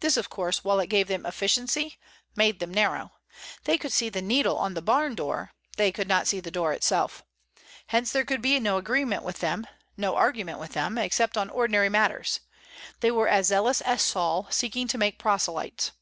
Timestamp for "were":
13.12-13.28